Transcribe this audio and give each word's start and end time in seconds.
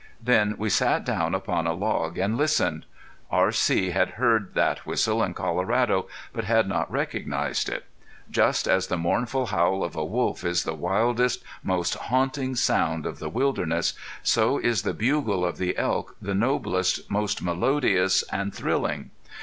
Then 0.19 0.55
we 0.57 0.71
sat 0.71 1.05
down 1.05 1.35
upon 1.35 1.67
a 1.67 1.73
log 1.75 2.17
and 2.17 2.35
listened. 2.35 2.87
R.C. 3.29 3.91
had 3.91 4.09
heard 4.17 4.55
that 4.55 4.79
whistle 4.83 5.21
in 5.21 5.35
Colorado, 5.35 6.07
but 6.33 6.43
had 6.43 6.67
not 6.67 6.91
recognized 6.91 7.69
it. 7.69 7.85
Just 8.31 8.67
as 8.67 8.87
the 8.87 8.97
mournful 8.97 9.45
howl 9.45 9.83
of 9.83 9.95
a 9.95 10.03
wolf 10.03 10.43
is 10.43 10.63
the 10.63 10.73
wildest, 10.73 11.43
most 11.61 11.93
haunting 11.93 12.55
sound 12.55 13.05
of 13.05 13.19
the 13.19 13.29
wilderness, 13.29 13.93
so 14.23 14.57
is 14.57 14.81
the 14.81 14.95
bugle 14.95 15.45
of 15.45 15.57
the 15.59 15.77
elk 15.77 16.15
the 16.19 16.33
noblest, 16.33 17.11
most 17.11 17.43
melodious 17.43 18.23
and 18.31 18.55
thrilling. 18.55 19.11